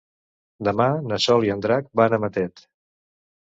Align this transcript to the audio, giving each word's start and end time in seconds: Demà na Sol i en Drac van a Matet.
Demà 0.67 0.87
na 1.11 1.21
Sol 1.27 1.47
i 1.49 1.53
en 1.59 1.63
Drac 1.67 1.95
van 2.03 2.19
a 2.19 2.23
Matet. 2.27 2.69